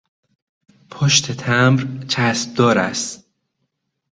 پشت 0.91 1.31
تمبر 1.31 2.05
چسب 2.07 2.53
دار 2.55 2.77
است. 2.77 3.25